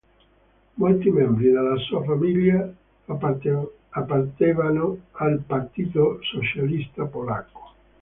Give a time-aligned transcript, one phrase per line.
[0.77, 2.67] Molti membri della sua famiglia
[3.05, 7.73] appartenevano al Partito Socialista Polacco.